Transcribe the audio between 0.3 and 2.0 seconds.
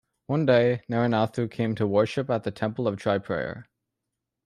day Naranathu came to